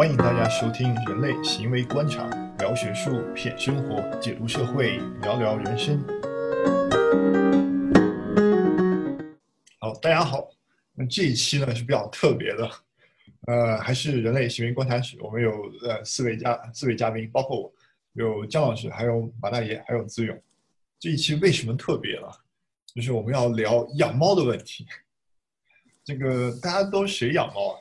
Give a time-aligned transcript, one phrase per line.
[0.00, 2.26] 欢迎大家收听《人类行为观察》，
[2.58, 6.02] 聊学术，品生活，解读社会，聊聊人生。
[9.78, 10.48] 好，大家好。
[10.94, 12.70] 那这一期呢是比较特别的，
[13.46, 15.18] 呃，还是人类行为观察室。
[15.20, 17.72] 我们有呃四位嘉四位嘉宾，包括我，
[18.14, 20.34] 有姜老师，还有马大爷，还有资勇。
[20.98, 22.26] 这一期为什么特别呢？
[22.94, 24.86] 就是我们要聊养猫的问题。
[26.02, 27.76] 这个大家都谁养猫啊？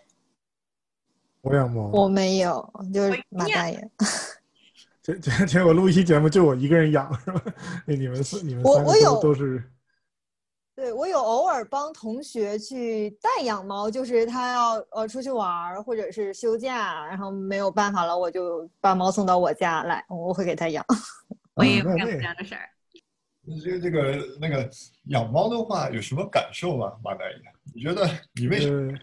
[1.41, 3.91] 我养猫，我没有，就是马大爷。
[5.01, 7.41] 前前前我录一期节目，就我一个人养，是吧？
[7.85, 9.63] 那你们是你们三个都都是。
[10.75, 20.85] 对我有偶尔帮同学去代养猫，就是他要呃出去玩或者是休假，然后没有办法了，我就把猫送到我家来，我会给他养。
[21.55, 22.69] 我也有干这样的事儿。
[23.63, 24.69] 这个这个那个
[25.05, 27.35] 养猫的话有什么感受吗，马大爷？
[27.73, 28.97] 你觉得你为什么？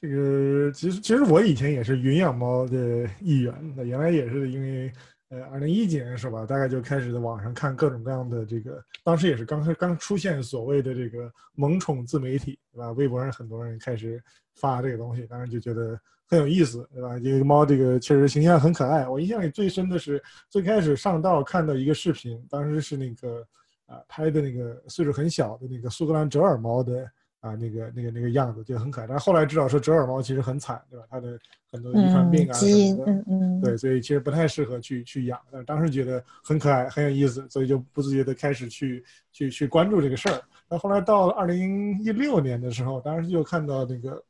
[0.00, 4.92] 这个其实其实我以前也是云养猫的一员，那原来也是因为
[5.28, 12.92] 呃二零一几年是吧，大概就开始在网上看各种各样的这个，当时也是刚开刚出现所谓的这个萌宠自媒体，对吧？
[12.92, 14.22] 微博上很多人开始
[14.54, 17.18] 发这个东西，当时就觉得很有意思，对吧？
[17.18, 19.08] 这个猫这个确实形象很可爱。
[19.08, 23.44] 我印象里最深的是最开始上道看到一个视频，当时是那个
[23.86, 27.10] 啊拍的那个岁数很小的那个苏格兰折耳猫的。
[27.40, 31.06] 啊，那个、那个、那个样子就很可爱，但是后来知道说折耳猫其实很惨，对吧？
[31.08, 31.38] 它的
[31.70, 35.38] 很多遗传病啊基因，嗯嗯，对，所以其实不太适合去去养。
[35.52, 40.42] 但是当时觉得很可爱，很有意思，所以就不自觉的开始去去去关注这个事儿。
[40.68, 44.20] 那后来到了二零一六年的时候，当时就看到那个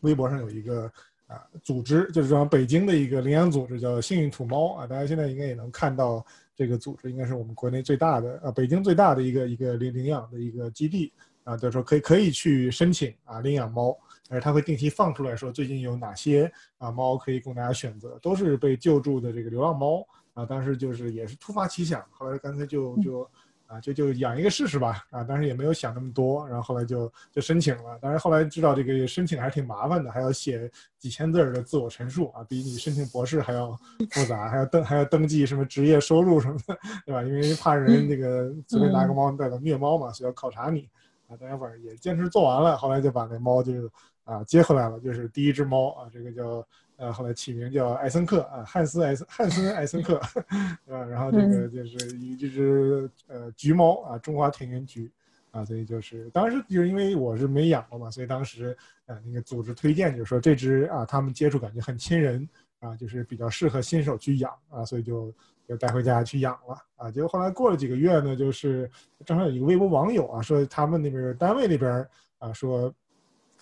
[0.00, 0.90] 微博上有一个
[1.28, 11.12] 啊组织，就是说北京的一个领养组织叫幸运土猫啊，大家现在应该也能看到这个组织，应该是我们国内最大的啊，北京最大的一个一个领领养的一个基地。
[11.44, 13.96] 啊，就是说可以可以去申请啊领养猫，
[14.30, 20.46] 而他会定期放出来说最近有哪些啊猫可以供大家选择，都是被救助的这个流浪猫啊。
[20.46, 23.30] 当时就是也是突发奇想，后来干脆就就
[23.66, 25.22] 啊就就养一个试试吧啊。
[25.22, 27.98] 当时也没有想那么多，然后后来就就申请了。
[28.00, 33.78] 但是后来知道这个申请还是挺麻烦的，还要写几千字的自我陈述啊，比你申请博士还要
[34.12, 37.22] 复杂，还要登还要登记什么职业收入什么的，对吧？
[37.22, 40.88] 因为怕人那个随便拿个猫带到虐猫嘛，所以要考察你。
[41.28, 43.90] 啊，大家反正也坚持做完了，后来就把那猫就
[44.24, 55.10] 啊接回来了，就是第一只猫啊，这个叫呃后来起名叫艾森克啊，汉斯艾森汉森艾森克，啊， 然后这个就是一只呃橘猫啊，中华田园橘
[55.50, 58.76] 啊，所以就是当时就是因为我是没养过嘛，所以当时
[59.06, 62.46] 啊那个组织推荐就说这只啊他们接触感觉很亲人
[62.80, 65.32] 啊，就是比较适合新手去养啊，所以就。
[65.66, 67.10] 就带回家去养了啊！
[67.10, 68.90] 结果后来过了几个月呢，就是
[69.24, 72.06] 正好有一个微博网友啊说他们那边单位那边
[72.38, 72.92] 啊说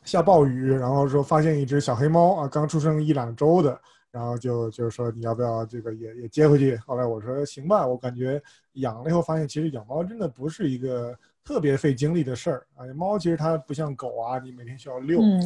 [0.04, 3.80] 下暴雨，然后说发现一只小黑猫啊，刚出生一两周的，
[4.10, 6.76] 然后就就是说你要不要这个也也接回去？
[6.78, 8.42] 后来我说行吧，我感觉
[8.72, 12.84] 养了以后发现其实养猫真的不是一个特别费精力的事儿啊。
[12.96, 15.20] 猫其实它不像狗啊，你每天需要遛。
[15.20, 15.40] 嗯，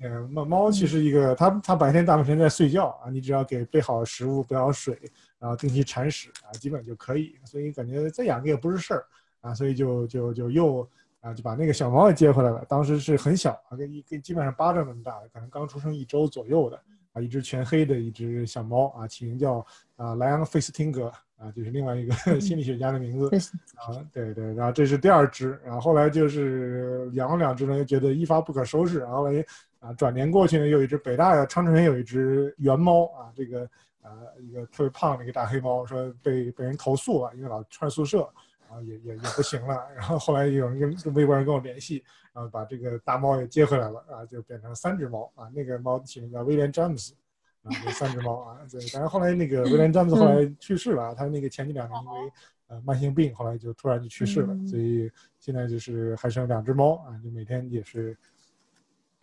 [0.00, 4.98] 嗯，猫猫其实一个它它白天大部分时间在睡觉啊，你只要给备好食物，备好水。
[5.38, 9.04] 然后定期铲屎啊，基本就可以，所以感觉再养个也不是事儿
[9.42, 10.88] 啊，所以就就就又
[11.20, 12.64] 啊就把那个小猫也接回来了。
[12.66, 16.80] 当时是很小啊，跟一跟基本上巴掌那么大，可能刚出生一周左右的
[17.12, 19.64] 啊，一只全黑的一只小猫啊，起名叫
[19.96, 23.28] 啊莱昂费斯汀格啊，就是另外一个 心理学家的名字
[23.74, 23.92] 啊。
[24.10, 29.44] 对对，然后这是第二只，然后后来就是养了两只呢，又觉得一发不可收拾，然后来
[29.84, 33.68] 啊转年过去呢，又一只北大的长春园有一只原猫啊，这个。
[34.04, 38.28] 啊，一个特别胖的一个大黑猫，说被被人投诉了，因为老串宿舍，
[38.68, 39.82] 然后也也也不行了。
[39.96, 45.48] 然后后来有人跟微博人跟我联系，然后把这个大猫也接回来了啊，就变成三只猫啊。
[45.54, 47.14] 那个猫起名叫威廉詹姆斯
[47.62, 48.58] 啊，这三只猫啊。
[48.70, 52.32] 对，但是后来那个威廉詹姆斯后来去世了，他那个前几两年因为
[52.66, 58.14] 呃慢性病，后来就突然就去世了，所以现在就是还剩两只猫啊，就每天也是。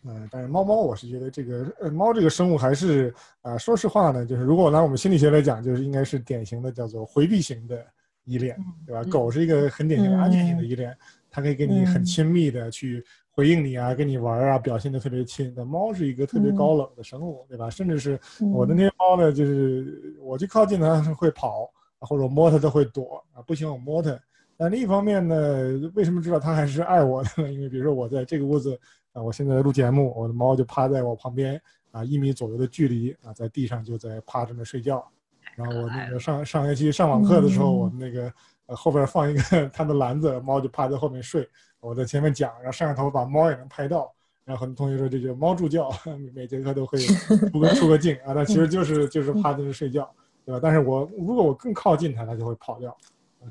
[0.03, 7.85] 嗯，但是猫猫，我是觉得这个呃猫这个生物还是啊，说实话呢，就是如果拿我们心理学来讲，就是应该是典型的叫做回避型的
[8.25, 9.03] 依恋，对吧？
[9.11, 10.97] 狗是一个很典型的安全型的依恋，
[11.29, 15.53] 它可以跟你很亲密的去回应你啊，跟你玩啊，表现的特别亲。
[15.55, 17.69] 但猫是一个特别高冷的生物，对吧？
[17.69, 18.19] 甚至是
[18.51, 21.69] 我的那些猫呢，就是我去靠近它会跑，
[21.99, 24.19] 或者摸它它会躲啊，不行我摸它。
[24.57, 27.49] 但另一方面呢，为什么知道它还是爱我的呢？
[27.53, 28.79] 因为比如说我在这个屋子。
[29.13, 31.61] 啊，我现在录节目，我的猫就趴在我旁边
[31.91, 35.05] 啊，一米左右的距离啊，在地上就在趴着那睡觉。
[35.55, 38.31] 然后我那个上上学期上网课的时候，我们那个
[38.67, 41.47] 呃后边放一个 它的篮子，猫就趴在后面睡。
[41.79, 44.13] 我在前面讲，然后摄像头把猫也能拍到。
[44.43, 45.89] 然后很多同学说这就猫助教，
[46.33, 50.09] 每节课都会出个 出个镜啊，那其实就是就是趴在那睡觉，
[50.43, 50.59] 对吧？
[50.61, 52.95] 但是我如果我更靠近它，它就会跑掉，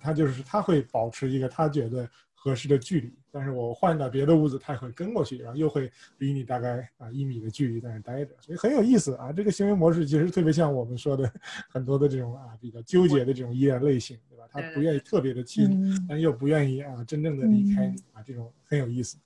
[0.00, 2.08] 它就是它会保持一个它觉得
[2.42, 9.30] 合适的距离，但是我换到别的屋子，它会跟过去，然后又会离你大概啊一米的距离在那待着，所以很有意思啊。
[9.30, 11.30] 这个行为模式其实特别像我们说的
[11.68, 14.48] 很多的这种啊比较纠结的这种依恋类型，对吧？
[14.50, 19.18] 它不愿意特别的亲，但又不愿意啊真正的离开你啊，这种很有意思。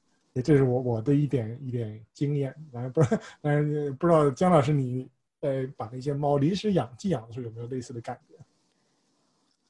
[0.43, 3.01] 这是我我的一点一点经验，当然不，
[3.41, 3.65] 当然
[3.95, 5.09] 不知道姜老师你
[5.41, 8.35] 在把那些猫临时养寄养的时候有没有类似的感觉？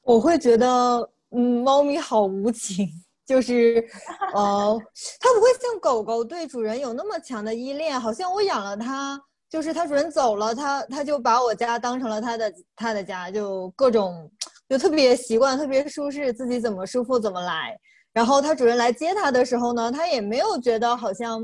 [0.01, 2.89] 我会觉得，嗯，猫咪好无情，
[3.25, 3.83] 就是，
[4.35, 4.79] 呃，
[5.19, 9.19] 它不会像狗狗对主人有那么强的依恋，好像我养了它，
[9.49, 14.29] 就是它主人走了，它它就把我家当成了它的它的家，就各种
[14.69, 17.77] 就特别习惯，特别舒适，自己怎么舒服怎么来。
[18.13, 21.41] 然后它主人来接它的时候呢，它也没有觉得好像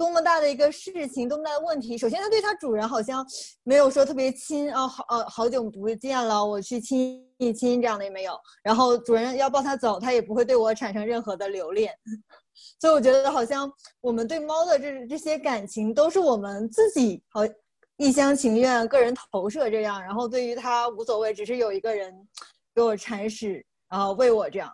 [0.00, 1.98] 多么大的一个事情，多么大的问题。
[1.98, 3.22] 首先，它对它主人好像
[3.64, 8.32] 没有说特别亲啊，好呃好久不见了，我去亲一亲这样的也没有。
[8.62, 11.94] 然后主人要抱它走，它也不会对我产生任何的留恋。
[12.80, 13.70] 所以我觉得好像
[14.00, 17.42] 我们对猫的这这些感情都是我们自己好
[17.98, 20.02] 一厢情愿、个人投射这样。
[20.02, 22.10] 然后对于它无所谓，只是有一个人
[22.74, 24.72] 给我铲屎，然后喂我这样。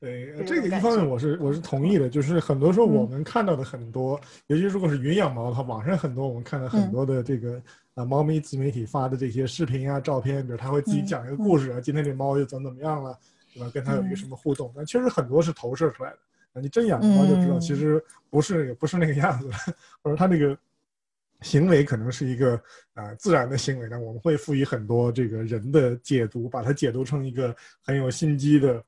[0.00, 7.60] 对这个一方面我是我是同意的，就是很多时候我们看到的很多，尤其如果是云养猫的话，网上很多我们看到很多的这个
[7.94, 13.18] 啊猫咪自媒体发的这些视频啊照片，比如他会自己讲一个故事啊，今天这猫又怎么怎么样了，
[13.52, 13.68] 对吧？
[13.74, 14.72] 跟他有一个什么互动？
[14.76, 16.18] 但确实很多是投射出来的。
[16.52, 19.50] 那你真养猫就知道，其实不是不是那个样子，
[20.00, 20.56] 或者他那个
[21.40, 22.54] 行为可能是一个
[22.94, 27.52] 啊自然的行为，但我们会赋予很多这个人的解读，把它解读成一个
[27.82, 28.80] 很有心机的。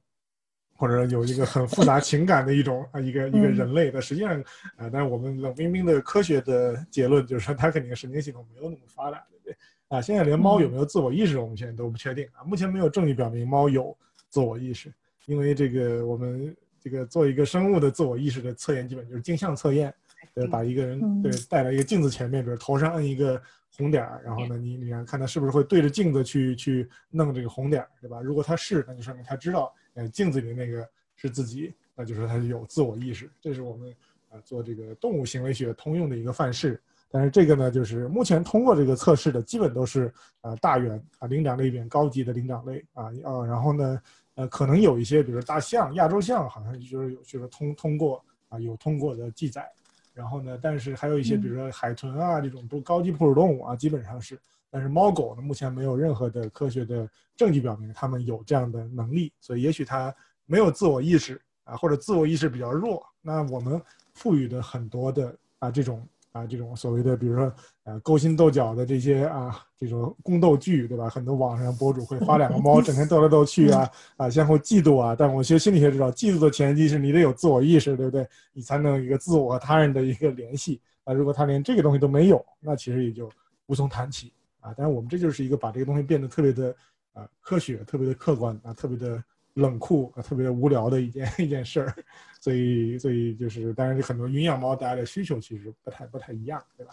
[0.81, 4.41] 或者有一个很复杂情感的一种啊，一个一个人类，的实际上
[4.77, 9.55] 啊，但是我们冷冰冰的科学的结论就是说，它肯定神经系统没有那么发达，对不对？
[9.89, 12.41] 啊，现在连猫有没有自我意识，我们现在都不确定啊。
[12.45, 13.95] 目前没有证据表明猫有
[14.31, 14.91] 自我意识，
[15.27, 19.93] 因为这个我们这个做一个生物的自我意识的测验，基本就是镜像测验，
[20.35, 23.39] 对，把一个人对带来一个镜子前面，比如头上摁一个
[23.77, 28.23] 红点儿，然后呢，你你看看他是不是会对着镜子去去弄这个红点儿，对吧？
[28.23, 29.71] 如果他是，那就说明他知道。
[29.95, 33.95] 呃，镜子里那个是自己，那就是它有自我意识，这是我们
[34.29, 36.81] 啊做这个动物行为学通用的一个范式。
[37.11, 44.01] 但是这个呢，就是目前通过这个测试的基本都是啊大猿啊灵长类里面高级的灵长类啊啊，然后呢
[44.37, 49.69] 呃可能有一些，比如大象、亚洲象，好像就是有就是通通过啊有通过的记载。
[50.15, 54.39] 然后呢，但是还有一些，比如说海豚啊这种不高级哺乳动物啊，基本上是。
[54.71, 60.15] 但是猫狗呢，目前没有任何的科学的证据表明它们有这样的能力，所以也许它
[60.47, 63.05] 没有自我意识啊，或者自我意识比较弱。
[63.21, 63.81] 那我们
[64.15, 67.53] 赋予的很多的啊这种啊这种所谓的，比如说
[67.85, 71.09] 呃勾心斗角的这些啊这种宫斗剧，对吧？
[71.09, 75.17] 很多网上博主会发两个猫整天斗来斗去啊 啊相互嫉妒啊。
[75.19, 78.27] 但我学心理学知道，嫉妒的前提是你得有自我意识，对不对？
[78.53, 80.81] 你才能有一个自我和他人的一个联系。
[81.05, 83.29] 啊，如果他连这个东西都没有，那其实也就
[83.67, 84.33] 无从谈起。
[84.61, 86.75] 啊，但是我们这就是一个把这个东西变得特别的
[87.13, 89.23] 啊科学，特别的客观啊，特别的
[89.55, 91.95] 冷酷啊，特别的无聊的一件 一件事儿，
[92.41, 96.93] 所以所以就是，当然很多云养猫大家的需求其实不太不太一样，对吧？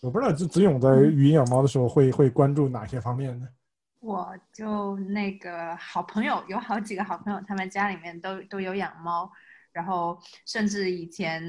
[0.00, 3.48] 我不知道子子勇在云养猫的时候会会关注哪些方面呢？
[4.00, 9.28] 我就那个好朋友有好几个好朋友，他们家里面都都有养猫。
[9.78, 11.40] 然后，甚至以前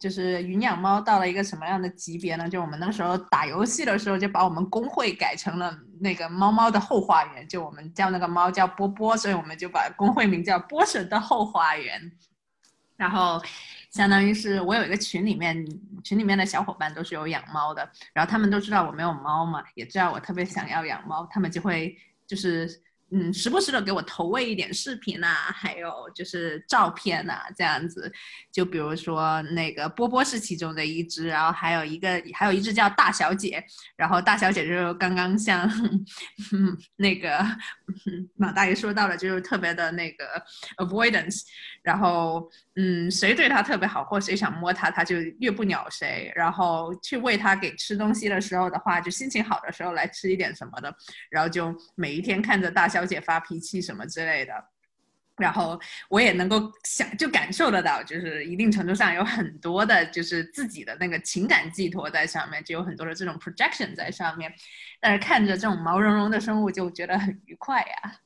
[0.00, 2.48] 就是云养猫到了一个什么样的级别呢？
[2.48, 7.46] 就我们那时候打游戏的时候，就把我们公会改成了那个猫猫的后花园。
[7.46, 12.10] 就我们叫那个猫叫波波，所以我们就把公会名叫波神的后花园。
[12.96, 13.40] 然后，
[13.92, 15.64] 相当于是我有一个群里面，
[16.02, 22.82] 群里面的小伙伴都是有养猫的，然后他们都知道我没有猫嘛，也知道我特别想要养猫，他们就会就是。
[23.12, 28.12] 嗯，时不时的给我投喂一点视频呐，还有就是照片呐，这样子。
[28.52, 33.64] 就比如说那个波波是其中的一只，然后还有一个，还有一只叫大小姐，
[33.96, 35.70] 然后大小姐就刚刚像
[36.96, 37.38] 那个
[38.34, 40.24] 马大爷说到了，就是特别的那个
[40.78, 41.42] avoidance，
[41.82, 42.50] 然后。
[42.78, 46.30] 嗯，谁对它特别好，或谁想摸它，它就越不鸟谁。
[46.36, 50.94] 然后去喂它给吃东西的时候的话，就心情好的时候来吃一点什么的。
[51.30, 54.52] 然后就每一天看着大小小姐发脾气什么之类的。
[55.36, 64.50] 然后我也能够想，就感受得到，就是一定程度上有很多的，就是自己的那个情感寄托在上面，就有很多的这种 projection 在上面。
[64.98, 68.16] 但是看着这种毛茸茸的生物，就觉得很愉快呀。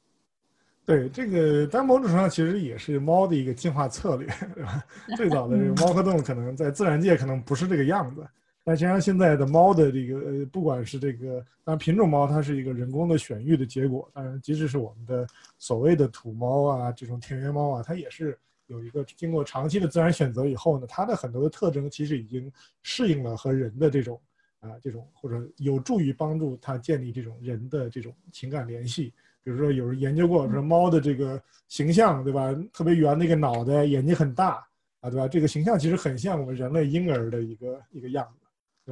[0.87, 4.85] 对这个，但某种程度上其实也是猫的一个进化策略，对吧？
[5.17, 8.25] 最早的这个猫科动物可能在自然界可能不是这个样子，
[8.63, 15.27] 但实际上现在的猫的这个，呃，不管是这个，当然品种猫它是一个人工的选育的结果，当然即使是我们的
[15.59, 22.53] 所谓的土猫啊，这种田园猫啊，它也是有一个经过长期的自然选择以后呢，它的很多的特征其实已经
[22.83, 24.21] 适应了和人的这种
[24.61, 29.13] 啊这种或者有助于帮助它建立这种人的这种情感联系。
[29.43, 32.55] 比如说，有人研究过说猫的这个形象，对吧？
[32.75, 34.63] 特别圆的一个脑袋，眼睛很大
[35.01, 35.27] 啊，对吧？
[35.27, 38.47] 这个形象其实很像我们人类婴儿的一个一个样子，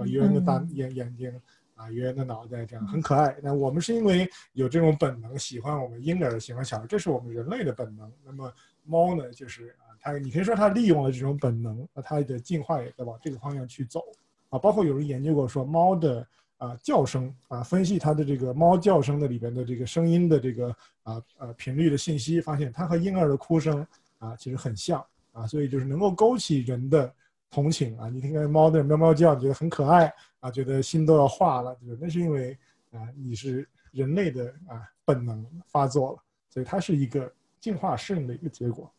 [0.05, 0.07] 对吧？
[0.07, 1.33] 圆圆的大眼眼睛
[1.75, 3.37] 啊，圆圆的脑袋，这样很可爱。
[3.43, 8.11] 那我们是因为有这种本能，喜欢我们婴儿，喜欢小孩，这是我们人类的本能。
[8.25, 8.52] 那么
[8.85, 14.02] 猫呢，就是啊，它你可以说它利用了这种本能，那它的进化也在往这个方向去走
[14.50, 14.59] 啊。
[14.59, 16.26] 包括有人研究过说猫的。
[16.59, 20.75] 啊，叫声啊，分析它的这个猫叫声的里边的这个声音的这个
[21.05, 23.87] 啊呃频率的信息，发现它和婴儿的哭声
[24.19, 25.00] 啊其实很像
[25.31, 27.14] 啊，所以就是能够勾起人的
[27.50, 28.09] 同情啊。
[28.09, 32.57] 你听见猫的喵喵叫，觉得很可爱啊，觉得心都要化了，对那是因为
[32.93, 38.90] 啊你是人类的啊本能发作了，所以它是一个进化适应的一个结果。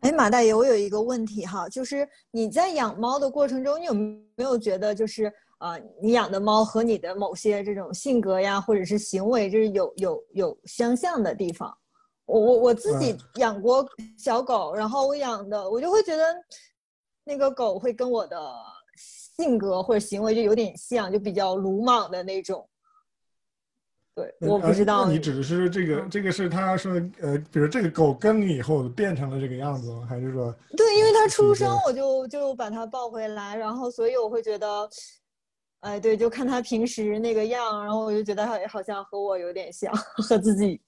[0.00, 5.32] 哎，马大爷，我有一个问题哈，就是你在养猫的过程中，你有没有觉得就是？
[5.60, 11.76] 啊，你养的猫和你的某些这种性格呀，或者是行为，就是有有有相像的地方。
[12.24, 16.34] 我我我自己养过小狗，然后我养的，我就会觉得
[17.30, 18.36] 那个狗会跟我的
[18.96, 22.68] 性格或者行为就有点像，就比较鲁莽的那种。
[24.16, 25.06] 对，我不知道。
[25.06, 30.04] 你指的是这个，这个是他说，呃，比如这个狗跟你以后变成了这个样子吗？
[30.10, 30.52] 还是说？
[30.76, 34.90] 对，因为它出生我就就把它抱回来，然后所以我会觉得。
[35.80, 40.78] 哎，对，就看它平时那个样，然后我就觉得它好像和我有点像， 和自己。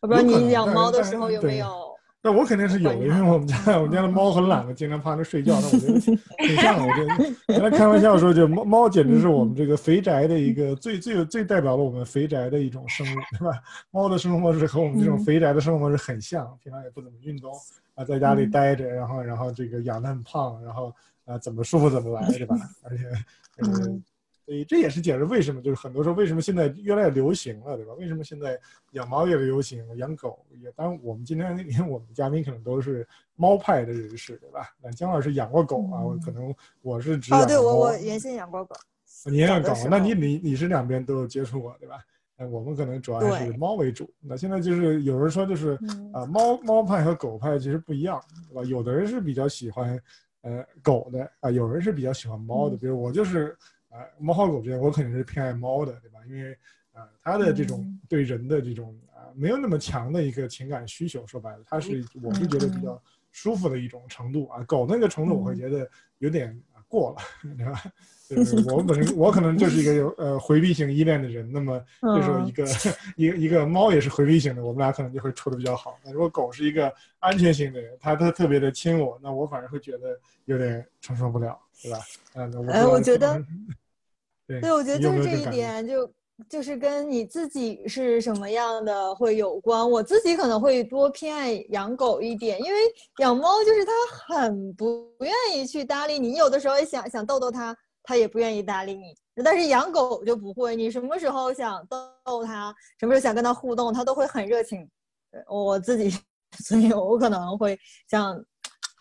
[0.00, 1.95] 我不知道你养猫的时候有没有？
[2.26, 5.60] 那我肯定是有的，因为我们家 我们家的猫很懒的，经常趴着睡觉。
[5.60, 6.76] 那我觉得挺 像。
[6.84, 13.62] 我觉得原来开玩笑说，就猫猫简直是我们这个肥宅的一个最最最代表了我们肥宅的一种生物，对吧？
[13.92, 17.52] 猫的生活模式和我们这种肥宅的生活模式很像，平常也不怎么运动
[17.94, 20.92] 啊，在家里待着，然后然后这个养的很胖，然后
[21.26, 22.56] 啊怎么舒服怎么来，对吧？
[22.82, 23.04] 而且
[23.62, 24.02] 嗯。
[24.46, 27.92] 所以这也是解释为什么，就是很多时候为什么现在越来越流行了，对吧？
[27.94, 28.56] 为什么现在
[28.92, 30.70] 养猫越来越流行，养狗也？
[30.76, 34.70] 当然，我们今天 连我们嘉宾可能都是猫派的人士，对吧？
[34.80, 38.76] 那姜老师养过狗啊，我可能我是只养哦，对我我原先养过狗，
[39.24, 41.98] 你养狗，那你你你是两边都有接触过，对吧？
[42.36, 44.08] 那我们可能主要还是猫为主。
[44.20, 45.76] 那现在就是有人说，就是
[46.12, 48.62] 啊，猫猫派和狗派其实不一样，对吧？
[48.62, 50.00] 有的人是比较喜欢
[50.42, 53.56] 呃狗的啊，有人是比较喜欢猫的，比如我就是。
[54.18, 56.18] 猫和狗之间，我肯定是偏爱猫的，对吧？
[56.28, 56.52] 因为，
[56.92, 61.26] 啊，它的这种对人的这种啊，没有那么强的一个情感需求。
[61.26, 63.00] 说白了，它是我是觉得比较
[63.32, 64.62] 舒服的一种程度啊。
[64.64, 65.88] 狗那个程度，我会觉得
[66.18, 67.22] 有点过了，
[67.56, 67.82] 对吧？
[68.28, 72.64] 就是我本身我可能就是一个有呃回避型依恋的人，那么这时候一个
[73.16, 75.96] 一个一个猫也是回避型的，我们俩可能就会处的比较好。
[76.04, 81.98] 那如果狗是一个安全型的人，它它特别的亲我，那我反而会觉得有点承受不了，对吧？
[82.34, 83.40] 嗯，哎，我觉得。
[84.46, 86.12] 对，我觉得就是这一点，就
[86.48, 89.90] 就是跟你自己是什么样的会有关。
[89.90, 92.78] 我自己可能会多偏爱养狗一点，因为
[93.18, 93.92] 养猫就是它
[94.34, 99.14] 很不愿意去搭理你，你有的时候想想逗逗它，它也不愿意搭理你。
[99.44, 104.88] 但是养狗就不会，你什么时候想逗它，什么时候想跟它互动，它都会很热情。
[105.48, 106.10] 我自己，
[106.64, 108.34] 所以我可能会像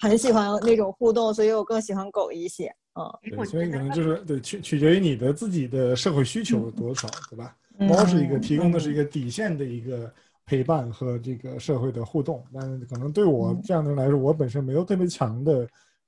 [0.02, 2.74] 很喜欢那种互动，所以我更喜欢狗一些。
[2.96, 7.56] 哦，对，所以可能就是对取取决于你的自己的社会需求有多少，对吧？
[7.78, 10.12] 猫是一个提供的是一个底线的一个
[10.46, 15.68] 陪伴和这个社会的互动，但可能对我这样的人来说，我本身没有特别强的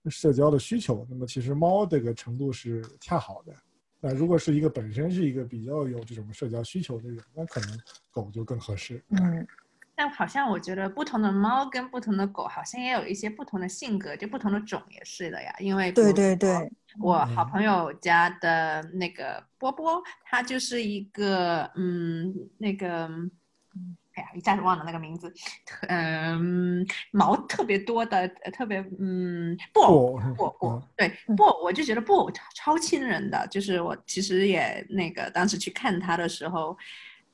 [0.10, 3.53] 社交的需求，那么其实猫这个程度是恰好的。
[4.00, 7.77] 那如果是一个本身是一个比较有这种社交需求的人，那可能
[8.12, 9.03] 狗就更合适。
[9.10, 9.46] 嗯。
[9.99, 15.51] 但好像我觉得不同的猫跟不同的狗好像也有一些不同的性格，就不同的种也是的呀。
[15.57, 23.09] 因为对对对，我好朋友家的那个波波，它就是一个嗯那个，
[24.13, 25.33] 哎呀一下子忘了那个名字，
[25.87, 36.77] 嗯毛特别多的特别嗯布布布对布，我就觉得布超亲人的，就是我其实也那个当时去看它的时候。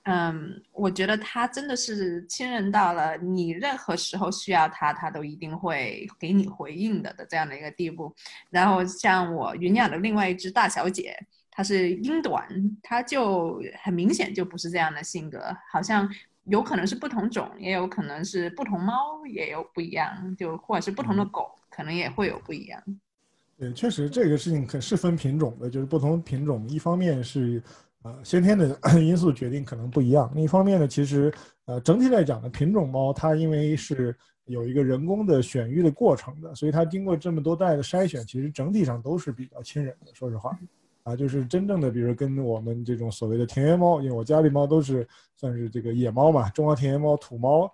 [0.04, 8.14] 嗯，我觉得他真的是亲人到了，你任何时候需要他，他都一定会给你回应的的这样的一个地步。
[8.50, 11.18] 然后像我云养的另外一只大小姐，
[11.50, 12.46] 她是英短，
[12.82, 16.10] 她就很明显就不是这样的性格，好像
[16.44, 22.84] 有可能是不同种，也有可能是不同猫也有不一样，就或者是不同的狗，可能也会有不一样。
[23.58, 27.64] 对，确实这个事情可是分品种的，就是不同品种，一方面是
[28.04, 31.34] 呃先天的 因素决定可能不一样，另一方面呢，其实
[31.66, 40.14] 呃整体来讲呢，品种猫它因为是有一个人工的选育的过程的，所以它经过这么多代的筛选，其实整体上都是比较亲人的。
[40.14, 40.58] 说实话，
[41.04, 47.72] 啊，就是真正的，比如跟我们这种所谓的田园猫，因为我家里猫都是算是这个野猫嘛，中华田园猫、土猫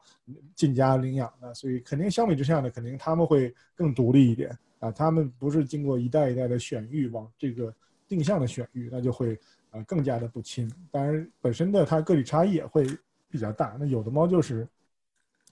[0.55, 4.55] 进家领养的，所以肯定相比之下呢，肯定它们会更独立一点。
[4.79, 7.73] 啊，他们不是经过一代一代的选育往这个
[8.07, 9.37] 定向的选育，那就会
[9.71, 10.71] 啊更加的不亲。
[10.91, 12.85] 当然，本身的它个体差异也会
[13.29, 13.75] 比较大。
[13.79, 14.67] 那有的猫就是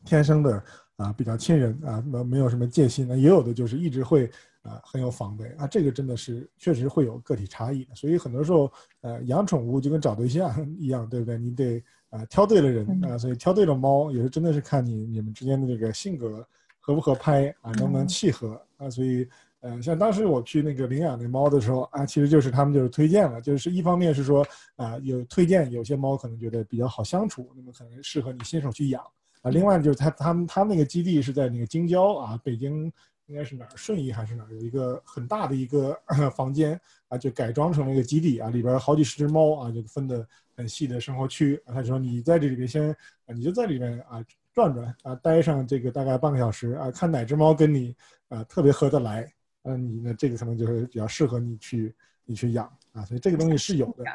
[0.04, 0.64] 天生的
[0.96, 3.08] 啊比较亲人啊，没没有什么戒心。
[3.08, 4.30] 那也有的就是一直会
[4.62, 5.68] 啊很有防备啊。
[5.68, 7.96] 这个真的是确实会有个体差异的。
[7.96, 8.72] 所以很多时候
[9.02, 11.38] 呃养宠物就跟找对象 一样，对不对？
[11.38, 16.48] 你得啊挑对了人啊，所以挑对了猫也是真的是看你你们之间的这个性格。
[16.80, 17.70] 合不合拍啊？
[17.74, 18.90] 能不能契合啊？
[18.90, 19.28] 所以，
[19.62, 24.46] 呃，像当时我去那个领养那猫的时候啊，其实就是他们就是推荐了，就是一方面是说
[24.76, 29.04] 啊，有推荐有些猫可能觉得比较好相处，那么可能适合你新手去养
[29.42, 29.50] 啊。
[29.50, 32.92] 另外就是他他们他那个基地是在那个京郊啊，北京
[33.26, 35.98] 应该是哪儿顺义还是哪儿有一个很大的一个
[36.36, 41.74] 房间啊，就改装成了一个基地啊，里边好几十只猫啊，就分的很细的生活区啊。
[41.74, 42.96] 他说你在这里边先，
[43.34, 44.24] 你就在里面啊。
[44.54, 47.96] 转转啊，待上这个大概半个小时啊，看哪只猫跟你
[48.28, 49.32] 啊特别合得来，
[49.68, 51.94] 嗯，你呢这个可能就是比较适合你去
[52.26, 54.06] 你去养啊，所以这个东西是有的，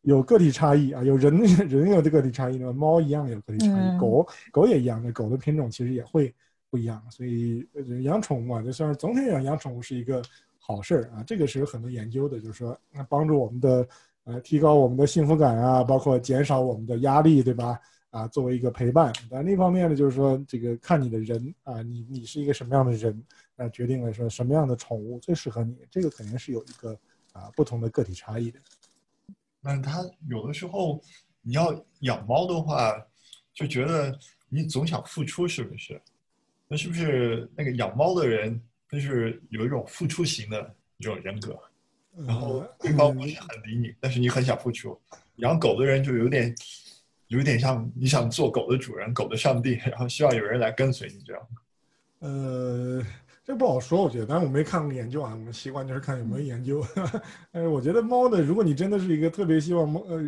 [0.00, 1.36] 有个体差异啊，有人
[1.68, 6.34] 人有的个体差异呢，猫一样有个体差异，狗狗也一样的，狗的品种其实也会
[6.70, 7.66] 不一样，所以
[8.02, 10.22] 养宠物啊，就算是总体上养宠物是一个
[10.58, 13.86] 好事儿啊，这个是有很多研究的，就是说帮助我们的
[14.24, 17.78] 呃提高我们的幸福感啊，包括减少我们的压力，对吧？
[18.12, 23.24] 啊，作为一个陪伴，但另一方面呢，就是说这个看你的人啊，你你是一个什么样的人，
[23.56, 26.92] 啊，决定了说什么样的宠物最适合你，这个肯定是有一个
[27.32, 28.60] 啊不同的个体差异的。
[29.62, 31.00] 那他有的时候
[31.40, 32.94] 你要养猫的话，
[33.54, 34.14] 就觉得
[34.50, 35.98] 你总想付出，是不是？
[36.68, 41.58] 那是不是那个养猫的人就是有一种付出型的一种人格？
[42.26, 45.00] 然后对方不是很理你，但是你很想付出。
[45.36, 46.54] 养狗的人就有点。
[47.38, 51.42] 有点像你想做狗的主人，狗的上帝，然后希望有人来跟随你这样。
[52.18, 53.02] 呃，
[53.42, 56.84] 这不好说，我觉得，但是我没看过研究啊，我们习惯就是看有没有研究。
[57.52, 60.20] 呃，我觉得猫的，如果你真的是一个特别希望猫呃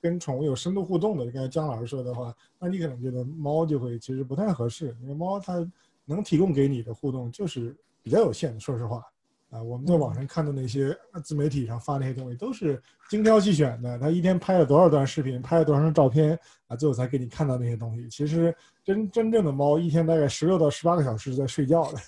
[0.00, 5.70] 跟宠物有深度互动的，刚才姜老师说的话，那你可能觉得猫就会其实不太合适，因为猫它
[6.06, 9.02] 能提供给你的互动就是比较有限的，说实话。
[9.50, 13.98] 啊，我们在网上看的那些自媒体上发那些东西，都是精挑细选的。
[13.98, 18.08] 他一天拍了多少段视频，拍了多少张照片啊，最后才给你看到那些东西。
[18.10, 21.98] 其实真真正的猫一天大概十六到十八个小时在睡觉的，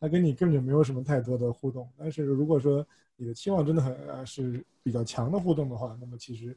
[0.00, 1.86] 它跟你根本就没有什么太多的互动。
[1.98, 6.56] 但是如果说你的期望真的很啊是比较强的互动的话，那么其实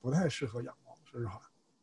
[0.00, 1.40] 不太适合养猫，说实话。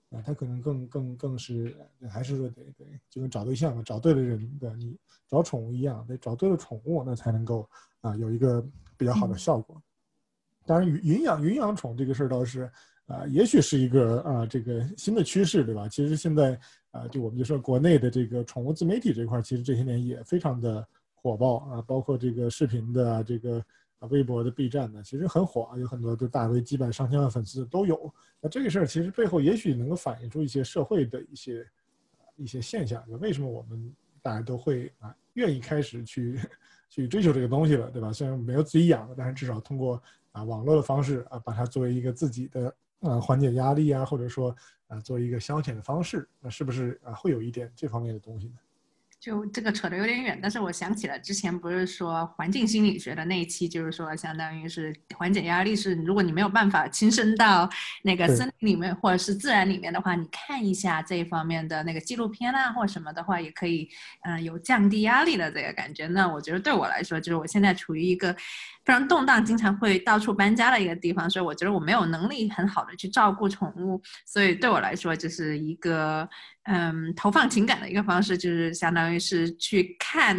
[0.10, 1.76] 啊，它可能更更更是
[2.10, 7.70] 还是说得得就跟找对象嘛找对了人的你找宠物一样，得找对了宠物，那才能够
[8.02, 8.66] 啊有一个
[8.98, 9.82] 比较好的效果。
[10.66, 12.72] 当然，云云养云养宠这个事儿倒是
[13.06, 15.88] 啊，也许是一个啊这个新的趋势，对吧？
[15.88, 16.60] 其实现在
[16.92, 23.64] 啊，就我们就说国内的这个宠物自媒体这块，其实这些年也非常的火爆啊，包括这个视频的这个。
[24.00, 28.14] 啊，微博的 B 站呢，其实很火啊，有很多都大 V 几百上千万粉丝都有。
[28.42, 31.68] 那这个事儿其实背后也许能够反映出一些社会的一些
[32.38, 36.40] 一些现象，就为什么我们大家都会啊愿意开始去
[36.90, 38.12] 去追求这个东西了，对吧？
[38.14, 44.56] 虽然没有自己养，但是至少通过啊网络的方式啊，把它作为一个自己的啊缓解压力啊，或者说
[44.88, 48.56] 啊作为一个消遣的方式，那是不是啊会有一点这方面的东西呢？
[49.20, 57.70] 就这个扯得有点远，但是我想起了之前不是说环境心理学的那一期，就是说相当于是缓解压力，是如果你没有办法亲身到
[58.02, 63.90] 那个森林里面或者是自然里面的话，你看一下这一方面的那个纪录片啊或者什么的话，也可以，
[64.22, 66.08] 嗯，有降低压力的这个感觉。
[66.08, 68.34] 那我觉得对我来说，就是我现在处于一个。
[68.90, 76.28] 非常动荡，经常会到处搬家的一个地方，所以我觉得我没有能力很好的去照顾宠物，所以对我来说就是一个
[76.64, 80.36] 嗯投放情感的一个方式，就是相当于是去看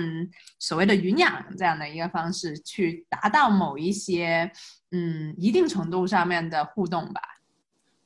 [0.59, 4.51] 所谓的云养这样的一个方式，去达到某一些
[4.91, 7.21] 嗯一定程度上面的互动吧。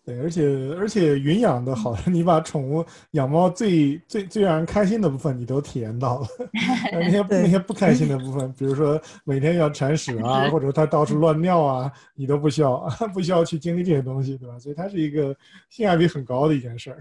[0.05, 0.47] 对，而且
[0.79, 6.27] 而且云养的好， 你把宠物养猫最最最让人开心的部分你都体验到了，
[6.93, 14.59] 那些 那些不开心的部分，比如说每天要铲屎啊，或者它到处乱尿啊，你都不需要不需要去经历这些东西，对吧？
[14.59, 15.35] 所以它是一个
[15.71, 16.99] 性价比很高的一件事儿。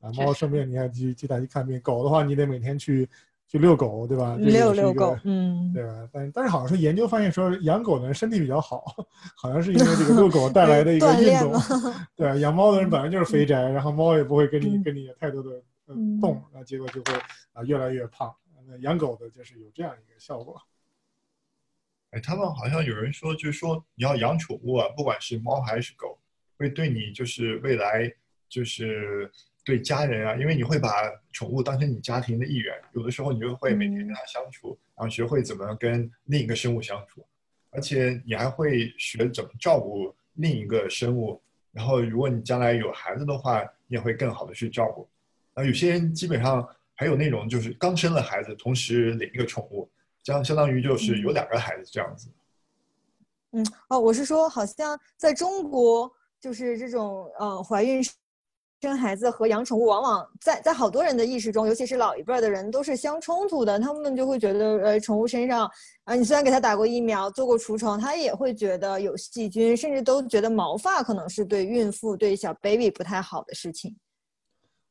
[0.00, 3.08] 啊，猫生病你还去去带去看病，狗的话你得每天去
[3.46, 4.36] 去遛狗，对吧？
[4.38, 6.08] 遛遛狗，嗯，对吧？
[6.12, 8.84] 但但是好像说研究发现说，养狗的人身体比较好，
[9.36, 11.52] 好像是因为这个遛狗带来的一个 运动。
[12.16, 15.62] 对啊，养猫的人本来就是肥宅，然后猫也不会跟你跟你有太多的
[16.20, 17.14] 动，那结果就会
[17.52, 18.34] 啊越来越胖。
[18.66, 20.60] 那养狗的就是有这样一个效果。
[22.10, 26.18] 哎，他们好像有人说，就是说你要养宠物啊，不管是猫还是狗，
[26.56, 28.10] 会对你就是未来
[28.48, 29.30] 就是
[29.64, 30.90] 对家人啊，因为你会把
[31.32, 37.24] 宠物当成你家庭的一员，有的时候你就会每天跟它相处，然后学会怎么跟另一个生物相处，
[37.70, 41.40] 而且你还会学怎么照顾另一个生物。
[41.72, 45.08] 然后，如果你将来有孩子的话，你也会更好的去照顾。
[45.54, 49.90] 啊，有些人基本上还有那种就是刚生了孩子，同时领一个宠物，
[50.22, 52.28] 这样相当于就是有两个孩子这样子。
[53.50, 56.08] 嗯，哦，我是说，好像在中国，
[56.40, 58.00] 就是这种呃怀孕
[58.88, 63.78] 生孩子和养宠物，往往在在好多人的意识中，尤其是老一辈儿的人，都是相冲突的。
[63.78, 65.68] 他们就会觉得，呃，宠物身上
[66.04, 73.96] 啊，你虽然给它打过疫苗、做过除虫，它也会觉得有细菌，甚至都觉得毛发可能是对孕妇、对小 baby 不太好的事情。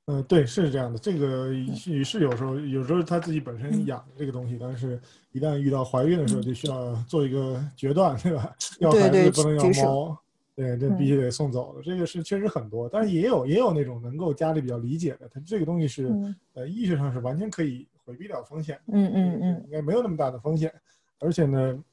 [0.08, 5.00] 呃，对，是这样的，这个是是有时候有时候他自己本身嗯养这个东西，但是
[5.32, 8.54] 一旦遇到怀孕的时候，就需要做一个决断，对吧？
[8.82, 10.18] 要孩子不能要猫，
[10.56, 11.82] 对，这必须得送走的。
[11.82, 18.94] 这个是确实很多，但是也有也有那种能够家里比较理解的，他这个东西是嗯呃医学上是完全可以回避掉风险的。
[18.94, 20.72] 嗯嗯嗯应该没有那么大的风险。
[21.20, 21.84] 而且呢，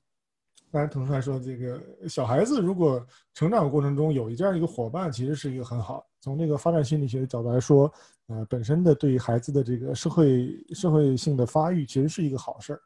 [0.71, 6.07] 刚才腾叔还说，这个小孩子如果成长过程中有这样一个伙伴，其实是一个很好。
[6.21, 7.91] 从这个发展心理学的角度来说，
[8.27, 12.81] 呃，本身的对于孩子的这个社会社会性的发育，其实是一个好事儿。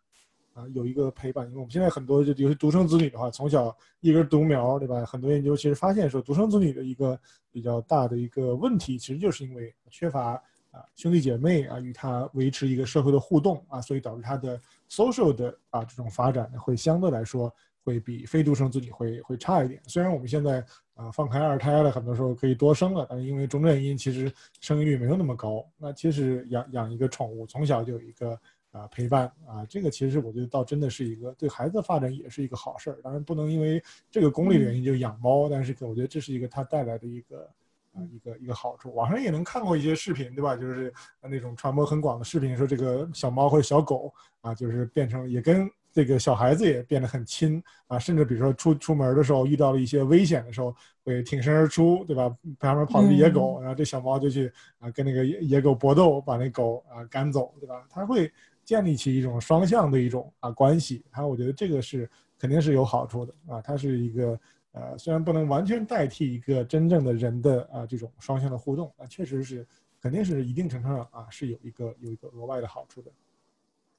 [0.55, 5.05] 啊，有一个陪伴，因为我们现在很多就尤其独生子女的话，从小一根独苗，对吧？
[5.05, 7.19] 很多研究其实发现说，独生子女的一个
[7.51, 10.41] 比较大的一个问题，其实就是因为缺乏
[10.71, 19.83] 啊兄弟姐妹啊与他维持一个社会的互动啊，所以导致他的 social 的啊这种发展呢，会相对来说会比非独生子女会会差一点。
[19.87, 20.65] 虽然我们现在
[20.95, 25.67] 啊放开二胎了，很多时候可以多生了，但是因为种种原因，其实生育率没有那么高。
[25.77, 28.39] 那其实养养一个宠物，从小就有一个
[28.75, 32.99] 啊陪伴啊，这个其实我觉得倒真的是一个对孩子的发展也是一个好事儿。
[33.03, 37.49] 当然不能因为这个功利的原因就养猫，但是我觉得这是一个它带来的一个。
[37.97, 40.57] 啊，一个一个好处，网上也能看过一些视频，对吧？
[40.57, 52.29] 就是那种传播很广的视频，说这个小猫或者小狗啊，就是变成也跟这个小孩子也变得很亲啊，甚至比如说出出门的时候遇到了一些危险的时候，会挺身而出，对吧？
[52.59, 57.87] 旁边跑一个野狗，然后这小猫就去啊跟那个野野狗搏斗，把那狗啊赶走，对吧？
[57.89, 58.29] 它会
[58.65, 64.39] 建立起一种双向的一种啊关系，它我觉得这个是肯定是有好处的啊，它是一个。
[64.77, 69.65] 呃，虽然不能完全代替一个真正的人的啊这种双向的互动，但确实是
[70.03, 73.09] 肯定是一定程度上啊是有一个有一个额外的好处的。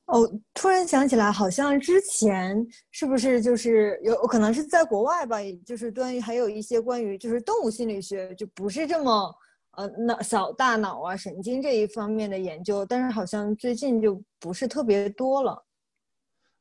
[0.07, 9.33] 哦，突然想起来，好像之前是不是就是有可能是在国外吧，就是关于还有一些关于就是动物心理学，就不是这么
[9.77, 15.63] 呃脑小大脑啊神经这一方面的研究，但是好像最近就不是特别多了。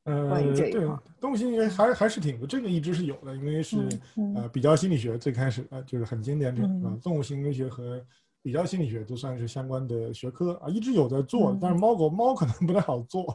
[0.03, 3.77] 呃，关于这一对块，动物心理学还还是挺多，这个一直是有的，因为是、
[4.17, 7.99] 嗯呃比较心理学最开始呃就是很经典的啊嗯，动物行为学和
[8.43, 13.25] 比较心理学都算是相关的学科啊，一直有在做，嗯但是猫狗猫可能不太好做，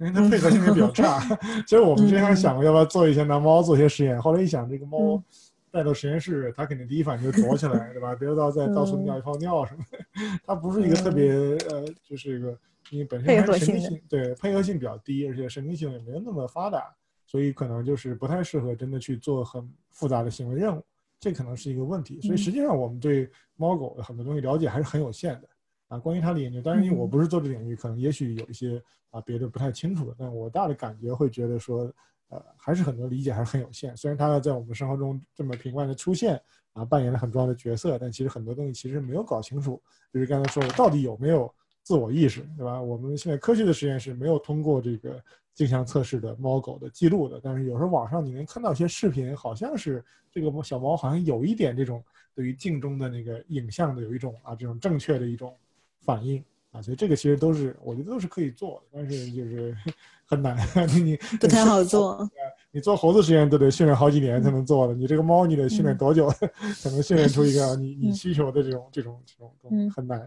[0.00, 1.20] 因为它配合性也比较差。
[1.64, 5.24] 其实我们之前还想过要不要做一些拿猫做一些实验，后来一想，这个猫嗯
[5.70, 8.14] 带到实验室，它肯定第一反应就躲起来，对吧？
[8.14, 9.98] 别到再到处嗯尿一泡尿什么的。
[10.46, 11.32] 它不是一个特别
[11.70, 12.58] 呃，就是一个
[12.90, 16.94] 因为本身神经性对配合性比较低，而且神经性也没有那么发达，
[17.26, 20.82] 所以可能就是不太适合真的去做很复杂的行为任务，
[21.20, 22.20] 这可能是一个问题。
[22.20, 25.48] 所以嗯实际上我们对猫狗的很多东西了解还是很有限的
[25.88, 25.98] 啊。
[25.98, 31.92] 关于它的研究，当然因为我嗯不是做这领域，可能也许有一些啊别的不太清楚的，但我大的感觉会觉得说，
[32.28, 33.96] 呃，还是很多理解还是很有限。
[33.96, 36.40] 虽然它在我们生活中这么频繁的出现
[36.72, 39.80] 啊，扮演了很重要的角色，但其实很多东西其实没有搞清楚。
[40.12, 42.80] 就是刚才说的，到底有没有自我意识，对吧？
[42.80, 45.22] 我们现在科学的实验是没有通过这个
[45.54, 55.56] 镜像测试的猫狗的记录的，但是有时候网上你能看到一些视频，好像是这个小猫好像有一点这种对于镜中的那个影像的有一种啊这种正确的一种
[56.00, 59.74] 反应啊，所以这个其实都是我觉得都是可以做的，但是就是
[60.26, 60.56] 很难，
[60.94, 62.28] 你你不太好做。
[62.70, 66.30] 你做猴子实验都得训练好几年才能做的，你这个猫你得训练多久
[66.78, 70.20] 才能训练出一个 你你嗯需求的这种这种这种这种嗯很难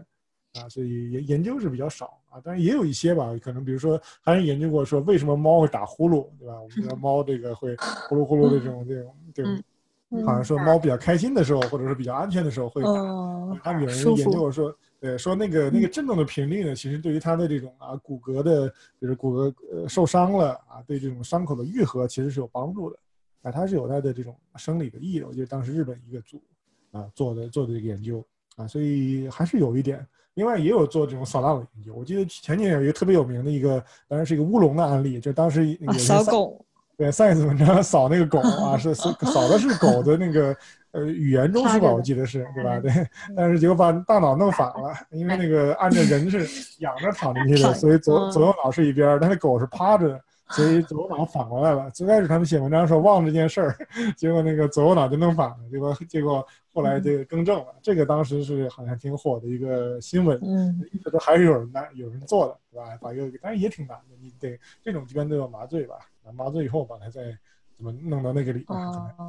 [0.54, 6.60] 啊，所以研研究是比较少啊，但是也有一些吧，可能比如说还是研究过说为什么猫会打呼噜，对吧？
[6.60, 7.76] 我们说猫这个会
[8.08, 9.54] 呼噜呼噜的这种这种这种，
[10.10, 12.90] 嗯好像说猫比较开心的时候，或者是比较安全的时候会打。
[12.90, 18.68] 哦，他们有人研究过说，对，说那个那个震动的频率呢，其实对于他的这种啊骨骼的，
[19.00, 22.96] 比如骨骼呃受伤了啊，对这种伤口的愈合其实是有帮助的，
[23.42, 25.26] 啊，它是有它的这种生理的意义的。
[25.26, 26.40] 我记得当时日本一个组
[26.92, 30.06] 啊做的做的这个研究啊，所以还是有一点。
[30.34, 36.64] 另外也有做这种扫荡的研究，我记得前几年有一个特别有名的一个，当然是一个乌龙的案例，就当时那个扫狗。
[36.96, 40.56] 对，science 文章扫那个狗啊，是扫扫的是狗的那个
[40.92, 42.78] 呃语言中枢吧，我记得是对吧？
[42.80, 42.90] 对，
[43.36, 46.46] 但是结果把大脑弄反了，因为那个按照人是
[46.82, 50.20] 仰着躺进去的，所以左左右脑是一边，但是狗是趴着的。
[50.48, 51.90] 所以左脑反过来了。
[51.92, 53.74] 最开始他们写文章时候忘了这件事儿，
[54.18, 55.56] 结果那个左右脑就弄反了。
[55.70, 57.68] 结果结果后来这个更正了。
[57.80, 62.98] 这个当时是好像挺火的一个新闻，嗯，一直都还是有人难有人做的，对吧？
[63.00, 64.16] 把一个，但是也挺难的。
[64.20, 65.94] 你得这种一般都要麻醉吧？
[66.34, 67.34] 麻醉以后把它再
[67.82, 68.66] 怎么弄到那个里边，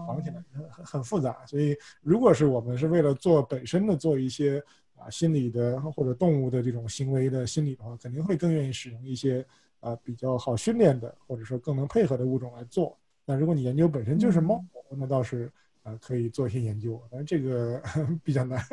[0.08, 0.36] 绑起来，
[0.70, 1.44] 很很复杂。
[1.48, 4.63] 所以如果是我们是为了做本身的做一些
[4.96, 9.46] 啊心理的或者动物的这种行为的心理的话，肯定会更愿意使用一些。
[9.84, 12.98] 啊，比较好训练的，或者说更能配合的物种来做。
[13.26, 15.52] 那如果你研究本身就是猫，那倒是
[15.84, 17.84] 啊可以做一些研究，但是这个
[18.24, 18.66] 比较难，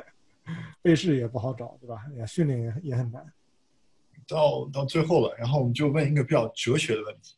[0.80, 2.04] 被试也不好找，对吧？
[2.14, 3.26] 也训练也也很难。
[4.28, 7.34] 到到最后了，然后我们就问一个比较哲学的问题，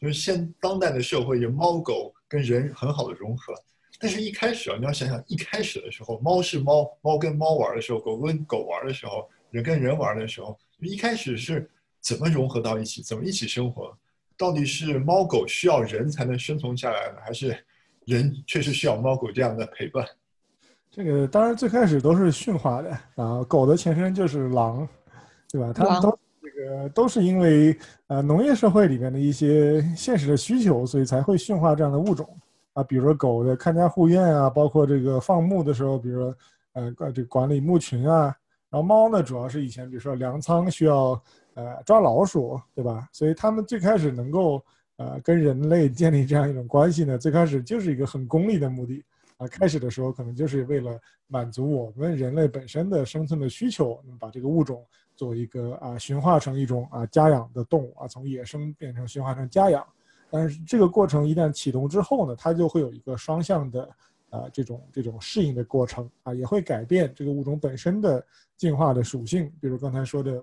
[0.00, 3.52] 就是现当代的社会有猫狗跟人很好的融合，
[3.98, 11.70] 但是一开始啊，你要想想一开始的时候，猫是猫，猫跟猫玩的时候，狗跟狗玩的时候，人跟人玩的时候，一开始是。
[12.02, 13.02] 怎么融合到一起？
[13.02, 13.94] 怎么一起生活？
[14.34, 17.54] 到底是猫狗需要人才能生存下来呢，还是
[18.06, 20.02] 人确实需要猫狗这样的陪伴？
[20.90, 24.88] 这个当然最开始都是驯化的啊，狗的前身就是狼，
[25.50, 25.74] 对吧？
[25.74, 26.00] 它
[26.62, 27.76] 个都是因为
[28.08, 32.28] 呃农业社会里面的一些现实的需求，所以才会驯化这样的物种
[32.72, 32.82] 啊。
[32.82, 36.36] 比如说狗的看家护院啊，包括这个放牧的时候，比如说
[36.74, 38.34] 呃这管理牧群啊。
[38.70, 41.20] 然后猫呢，主要是以前比如说粮仓需要。
[41.54, 43.08] 呃，抓老鼠，对吧？
[43.12, 44.64] 所以他们最开始能够
[44.98, 49.04] 呃跟人类建立这样一种关系呢，最开始就是一个很功利的目的
[49.36, 49.48] 啊。
[49.48, 50.96] 开始的时候可能就是为了
[51.26, 54.86] 满足我们人类本身的生存的需求，把这个物种
[55.20, 59.86] 做一个啊驯化成一种啊家养的动物啊，从野生变成驯化成家养。
[60.30, 63.86] 但是这个过程一旦启动之后呢，它就会有一个双向的
[64.30, 68.24] 啊这种这种适应的过程啊，也会改变这个物种本身的
[68.56, 70.42] 进化的属性，比如刚才说的。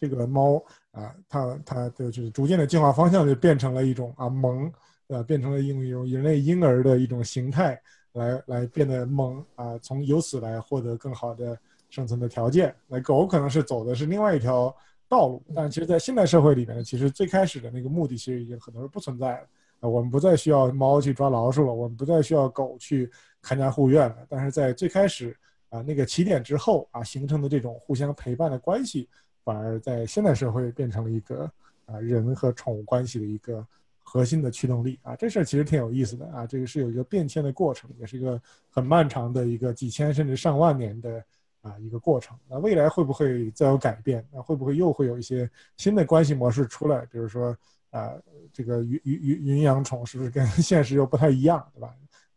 [0.00, 4.70] 这个猫啊，它它的就是逐渐的进化方向就变成了一种啊萌，
[5.06, 7.80] 呃，变成了一种人类婴儿的一种形态，
[8.12, 11.58] 来来变得萌啊，从由此来获得更好的
[11.94, 12.74] 生存的条件。
[12.88, 14.74] 那狗可能是走的是另外一条
[15.08, 19.46] 道路，但其实，在现代社会里面，其实最开始的那个目的其实已经很多是不存在了。
[19.80, 24.16] 啊，我们不再需要猫去抓老鼠了，我们不再需要狗去看家护院了。
[24.28, 25.36] 但是在最开始
[25.68, 29.08] 啊那个起点之后啊形成的这种互相陪伴的关系。
[29.44, 31.50] 反而在现代社会变成了一个
[31.84, 33.62] 啊人和宠物关系的一个
[34.02, 41.22] 核心的驱动力啊，这事儿其实挺有意思的啊，这个是有一个变迁的过程，也是一个很漫长的一个几千甚至上万年的
[41.64, 42.38] 啊一个过程。
[42.48, 44.24] 那未来会不会再有改变？
[44.30, 47.04] 那会不会又会有一些新的关系模式出来？
[47.06, 47.56] 比如说
[47.90, 48.12] 啊，
[48.52, 51.92] 这个云云云云养宠是不是跟 现实又不太一样，对吧？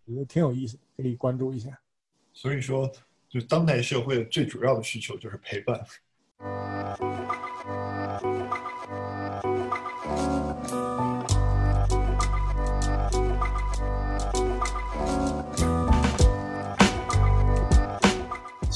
[0.06, 1.78] 我觉得挺有意思，可以关注一下。
[2.32, 2.90] 所以说，
[3.28, 5.86] 就当代社会最主要的需求就是陪伴。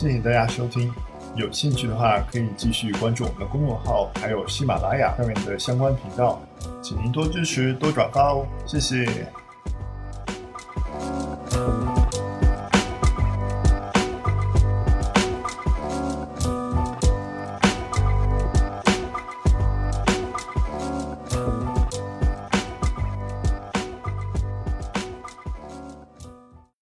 [0.02, 0.92] 谢谢大家收听，
[1.36, 6.42] 有兴趣的话可以继续关注我们的公众号，还有喜马拉雅上面的相关频道，
[6.82, 9.32] 请您多支持、多转发哦，谢谢。